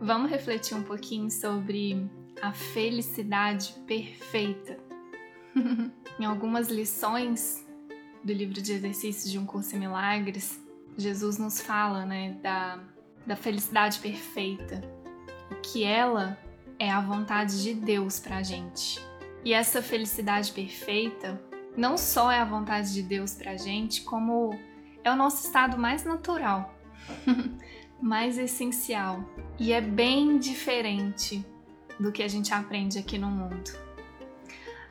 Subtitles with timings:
[0.00, 2.10] Vamos refletir um pouquinho sobre
[2.40, 4.78] a felicidade perfeita.
[6.18, 7.66] em algumas lições
[8.22, 10.60] do livro de exercícios de um curso em milagres,
[10.96, 12.80] Jesus nos fala, né, da,
[13.26, 14.82] da felicidade perfeita,
[15.62, 16.38] que ela
[16.78, 19.00] é a vontade de Deus pra gente.
[19.44, 21.40] E essa felicidade perfeita
[21.76, 24.58] não só é a vontade de Deus pra gente, como
[25.02, 26.74] é o nosso estado mais natural,
[28.00, 29.24] mais essencial.
[29.58, 31.44] E é bem diferente
[31.98, 33.70] do que a gente aprende aqui no mundo.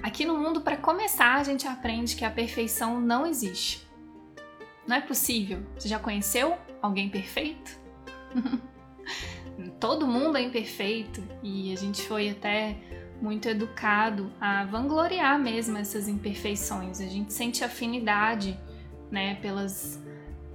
[0.01, 3.85] Aqui no mundo, para começar, a gente aprende que a perfeição não existe.
[4.87, 5.61] Não é possível.
[5.77, 7.77] Você já conheceu alguém perfeito?
[9.79, 12.77] Todo mundo é imperfeito e a gente foi até
[13.21, 17.01] muito educado a vangloriar mesmo essas imperfeições.
[17.01, 18.57] A gente sente afinidade,
[19.11, 20.01] né, pelas,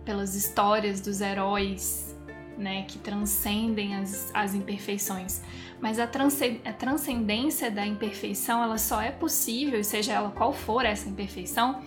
[0.05, 2.14] pelas histórias dos heróis,
[2.57, 5.43] né, que transcendem as, as imperfeições.
[5.81, 11.09] Mas a, a transcendência da imperfeição, ela só é possível, seja ela qual for essa
[11.09, 11.83] imperfeição,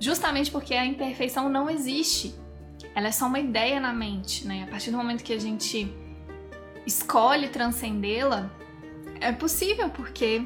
[0.00, 2.34] justamente porque a imperfeição não existe.
[2.94, 4.64] Ela é só uma ideia na mente, né?
[4.64, 5.92] A partir do momento que a gente
[6.86, 8.50] escolhe transcendê-la,
[9.20, 10.44] é possível porque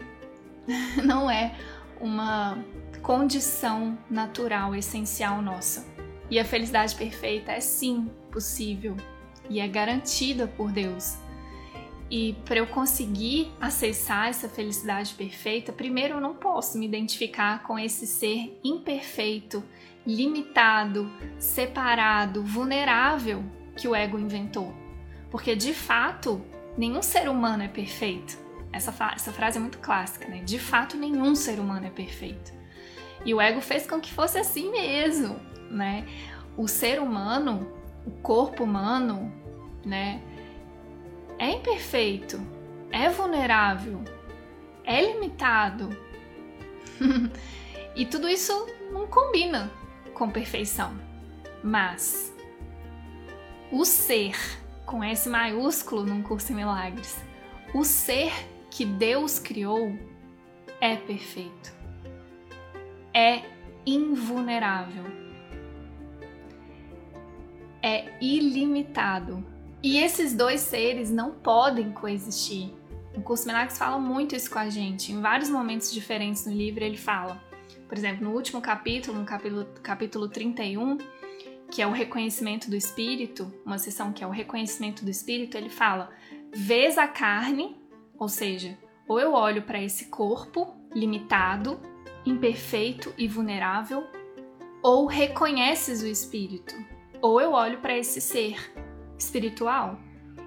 [1.05, 1.55] não é
[2.01, 2.59] uma
[3.03, 5.87] condição natural, essencial nossa.
[6.31, 8.97] E a felicidade perfeita é sim possível
[9.51, 11.19] e é garantida por Deus.
[12.11, 17.79] E para eu conseguir acessar essa felicidade perfeita, primeiro eu não posso me identificar com
[17.79, 19.63] esse ser imperfeito,
[20.05, 23.45] limitado, separado, vulnerável
[23.77, 24.75] que o ego inventou.
[25.31, 26.45] Porque de fato,
[26.77, 28.37] nenhum ser humano é perfeito.
[28.73, 30.43] Essa, essa frase é muito clássica, né?
[30.43, 32.53] De fato, nenhum ser humano é perfeito.
[33.25, 35.37] E o ego fez com que fosse assim mesmo,
[35.71, 36.07] né?
[36.57, 37.71] O ser humano,
[38.07, 39.33] o corpo humano,
[39.85, 40.21] né?
[41.39, 42.41] É imperfeito,
[42.91, 44.03] é vulnerável,
[44.85, 45.89] é limitado.
[47.97, 49.71] e tudo isso não combina
[50.15, 50.95] com perfeição.
[51.63, 52.35] Mas
[53.71, 54.37] o ser,
[54.85, 57.23] com S maiúsculo num curso em milagres,
[57.73, 58.33] o ser
[58.71, 59.97] que Deus criou
[60.81, 61.73] é perfeito,
[63.15, 63.43] é
[63.87, 65.05] invulnerável,
[67.83, 69.45] é ilimitado.
[69.83, 72.73] E esses dois seres não podem coexistir.
[73.17, 75.13] O curso Milagres fala muito isso com a gente.
[75.13, 77.43] Em vários momentos diferentes no livro ele fala.
[77.89, 80.99] Por exemplo, no último capítulo, no capítulo, capítulo 31,
[81.71, 85.71] que é o reconhecimento do espírito, uma sessão que é o reconhecimento do espírito, ele
[85.71, 86.11] fala:
[86.53, 87.81] vês a carne
[88.21, 88.77] ou seja,
[89.09, 91.81] ou eu olho para esse corpo limitado,
[92.27, 94.07] imperfeito e vulnerável,
[94.83, 96.75] ou reconheces o espírito,
[97.23, 98.71] ou eu olho para esse ser
[99.21, 99.99] espiritual,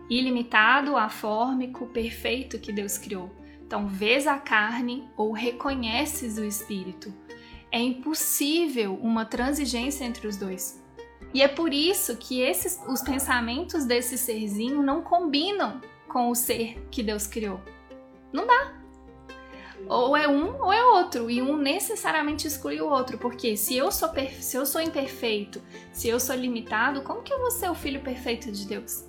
[0.09, 3.31] ilimitado, afórmico, perfeito que Deus criou.
[3.65, 7.13] Então, vês a carne ou reconheces o espírito.
[7.71, 10.83] É impossível uma transigência entre os dois.
[11.33, 16.87] E é por isso que esses, os pensamentos desse serzinho não combinam com o ser
[16.91, 17.59] que Deus criou.
[18.31, 18.82] Não dá.
[19.87, 23.91] Ou é um ou é outro, e um necessariamente exclui o outro, porque se eu
[23.91, 25.61] sou se eu sou imperfeito,
[25.91, 29.05] se eu sou limitado, como que eu vou ser o filho perfeito de Deus?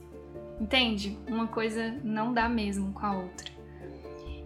[0.61, 1.19] Entende?
[1.29, 3.53] Uma coisa não dá mesmo com a outra.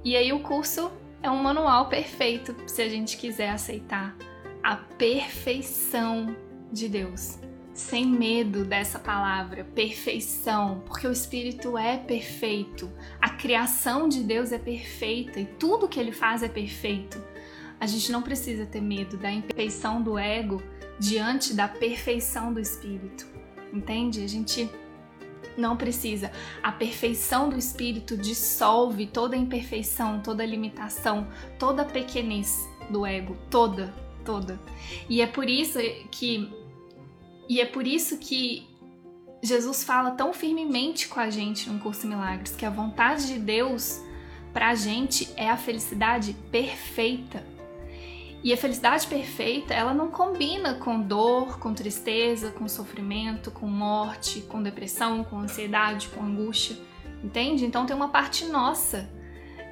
[0.04, 0.90] E aí o curso
[1.22, 4.16] é um manual perfeito se a gente quiser aceitar
[4.62, 6.36] a perfeição
[6.72, 7.38] de Deus
[7.78, 12.90] sem medo dessa palavra, perfeição, porque o Espírito é perfeito,
[13.20, 17.22] a criação de Deus é perfeita e tudo que ele faz é perfeito.
[17.78, 20.60] A gente não precisa ter medo da imperfeição do ego
[20.98, 23.24] diante da perfeição do Espírito,
[23.72, 24.24] entende?
[24.24, 24.68] A gente
[25.56, 26.32] não precisa.
[26.60, 31.28] A perfeição do Espírito dissolve toda imperfeição, toda limitação,
[31.60, 34.58] toda pequenez do ego, toda, toda.
[35.08, 35.78] E é por isso
[36.10, 36.52] que
[37.48, 38.68] e é por isso que
[39.42, 44.02] Jesus fala tão firmemente com a gente no Curso Milagres que a vontade de Deus
[44.52, 47.44] para a gente é a felicidade perfeita.
[48.42, 54.42] E a felicidade perfeita, ela não combina com dor, com tristeza, com sofrimento, com morte,
[54.42, 56.76] com depressão, com ansiedade, com angústia.
[57.22, 57.64] Entende?
[57.64, 59.10] Então tem uma parte nossa,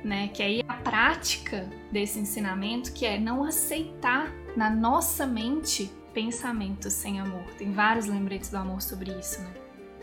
[0.04, 6.94] né, que é a prática desse ensinamento, que é não aceitar na nossa mente pensamentos
[6.94, 7.44] sem amor.
[7.58, 9.52] Tem vários lembretes do amor sobre isso, né?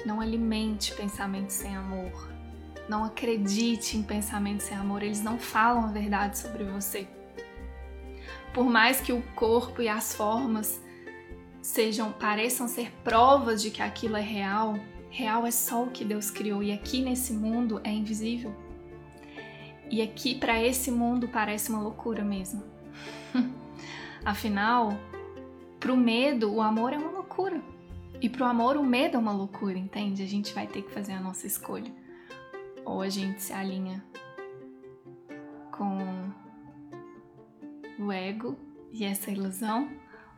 [0.05, 2.29] Não alimente pensamentos sem amor.
[2.87, 7.07] Não acredite em pensamentos sem amor, eles não falam a verdade sobre você.
[8.53, 10.79] Por mais que o corpo e as formas
[11.63, 14.75] sejam pareçam ser provas de que aquilo é real,
[15.09, 18.51] Real é só o que Deus criou e aqui nesse mundo é invisível.
[19.89, 22.63] E aqui para esse mundo parece uma loucura mesmo.
[24.25, 24.97] Afinal,
[25.83, 27.61] pro medo, o amor é uma loucura.
[28.21, 30.23] E pro amor, o medo é uma loucura, entende?
[30.23, 31.93] A gente vai ter que fazer a nossa escolha.
[32.85, 34.01] Ou a gente se alinha
[35.73, 36.31] com
[37.99, 38.57] o ego
[38.93, 39.91] e essa ilusão,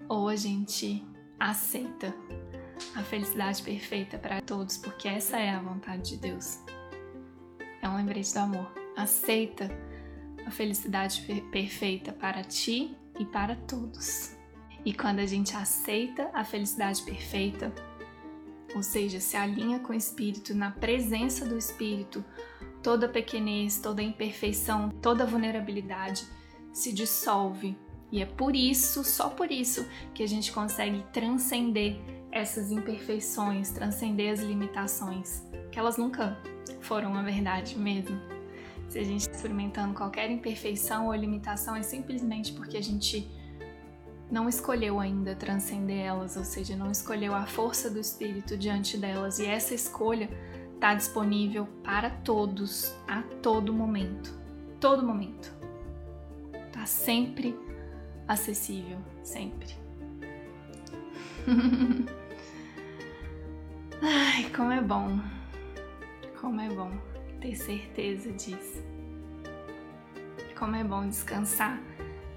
[0.09, 1.05] ou a gente
[1.39, 2.11] aceita
[2.95, 6.59] a felicidade perfeita para todos, porque essa é a vontade de Deus.
[7.83, 8.71] É um lembrete do amor.
[8.97, 9.69] Aceita
[10.43, 11.21] a felicidade
[11.51, 14.35] perfeita para ti e para todos.
[14.85, 17.73] E quando a gente aceita a felicidade perfeita,
[18.75, 22.23] ou seja, se alinha com o Espírito, na presença do Espírito,
[22.83, 26.27] toda pequenez, toda imperfeição, toda vulnerabilidade
[26.71, 27.75] se dissolve.
[28.11, 31.97] E é por isso, só por isso, que a gente consegue transcender
[32.31, 36.37] essas imperfeições, transcender as limitações, que elas nunca
[36.81, 38.19] foram a verdade mesmo.
[38.87, 43.27] Se a gente está experimentando qualquer imperfeição ou limitação, é simplesmente porque a gente
[44.29, 49.39] não escolheu ainda transcender elas, ou seja, não escolheu a força do espírito diante delas,
[49.39, 50.29] e essa escolha
[50.73, 54.33] está disponível para todos a todo momento.
[54.79, 55.53] Todo momento.
[56.67, 57.57] Está sempre
[58.27, 59.75] acessível, sempre.
[64.01, 65.19] Ai, como é bom.
[66.41, 66.91] Como é bom
[67.39, 68.83] ter certeza disso.
[70.57, 71.79] Como é bom descansar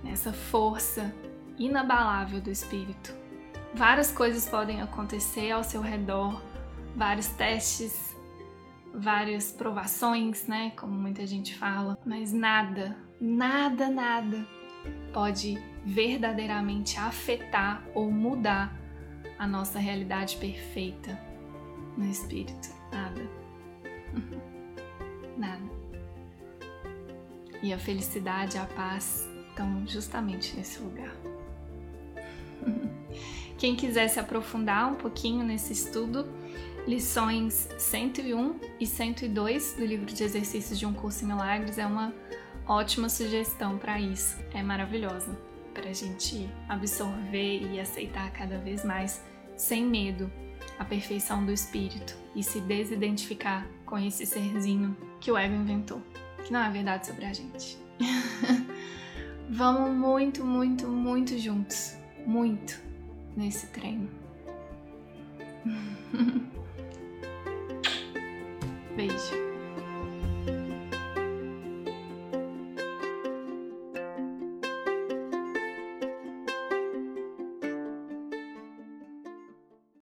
[0.03, 1.13] nessa força
[1.59, 3.15] inabalável do espírito.
[3.75, 6.41] Várias coisas podem acontecer ao seu redor,
[6.97, 8.17] vários testes,
[8.95, 14.47] várias provações, né, como muita gente fala, mas nada, nada, nada
[15.13, 18.75] pode verdadeiramente afetar ou mudar
[19.39, 21.19] a nossa realidade perfeita
[21.97, 22.69] no espírito.
[22.93, 23.21] Nada.
[25.37, 25.71] Nada.
[27.63, 31.13] E a felicidade a paz estão justamente nesse lugar.
[33.59, 36.29] Quem quiser se aprofundar um pouquinho nesse estudo,
[36.87, 42.15] lições 101 e 102 do livro de exercícios de um curso em milagres é uma
[42.69, 44.39] ótima sugestão para isso.
[44.55, 45.37] É maravilhosa
[45.75, 49.25] para a gente absorver e aceitar cada vez mais,
[49.57, 50.31] sem medo,
[50.79, 56.01] a perfeição do espírito e se desidentificar com esse serzinho que o ego inventou,
[56.45, 57.77] que não é verdade sobre a gente.
[59.51, 62.88] Vamos muito, muito, muito juntos, muito
[63.39, 64.09] nesse treino.